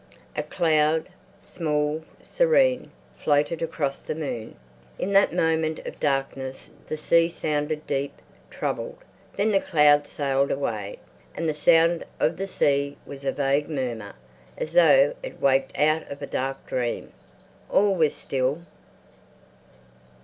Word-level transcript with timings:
A 0.35 0.41
cloud, 0.41 1.09
small, 1.41 2.03
serene, 2.23 2.89
floated 3.19 3.61
across 3.61 4.01
the 4.01 4.15
moon. 4.15 4.55
In 4.97 5.13
that 5.13 5.31
moment 5.31 5.77
of 5.85 5.99
darkness 5.99 6.71
the 6.87 6.97
sea 6.97 7.29
sounded 7.29 7.85
deep, 7.85 8.15
troubled. 8.49 8.97
Then 9.37 9.51
the 9.51 9.59
cloud 9.59 10.07
sailed 10.07 10.49
away, 10.49 10.97
and 11.35 11.47
the 11.47 11.53
sound 11.53 12.03
of 12.19 12.37
the 12.37 12.47
sea 12.47 12.97
was 13.05 13.23
a 13.23 13.31
vague 13.31 13.69
murmur, 13.69 14.15
as 14.57 14.73
though 14.73 15.13
it 15.21 15.39
waked 15.39 15.77
out 15.77 16.09
of 16.09 16.23
a 16.23 16.25
dark 16.25 16.65
dream. 16.65 17.13
All 17.69 17.93
was 17.93 18.15
still. 18.15 18.65